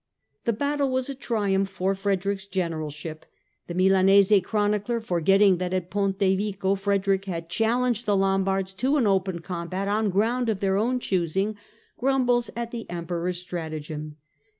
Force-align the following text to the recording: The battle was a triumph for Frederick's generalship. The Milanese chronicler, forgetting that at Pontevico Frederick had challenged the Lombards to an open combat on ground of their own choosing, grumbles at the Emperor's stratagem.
The 0.45 0.53
battle 0.53 0.89
was 0.89 1.09
a 1.11 1.13
triumph 1.13 1.69
for 1.69 1.93
Frederick's 1.93 2.47
generalship. 2.47 3.23
The 3.67 3.75
Milanese 3.75 4.33
chronicler, 4.43 4.99
forgetting 4.99 5.57
that 5.57 5.73
at 5.75 5.91
Pontevico 5.91 6.73
Frederick 6.73 7.25
had 7.25 7.49
challenged 7.51 8.07
the 8.07 8.17
Lombards 8.17 8.73
to 8.77 8.97
an 8.97 9.05
open 9.05 9.41
combat 9.41 9.87
on 9.87 10.09
ground 10.09 10.49
of 10.49 10.59
their 10.59 10.75
own 10.75 10.99
choosing, 10.99 11.55
grumbles 11.99 12.49
at 12.55 12.71
the 12.71 12.89
Emperor's 12.89 13.41
stratagem. 13.41 14.17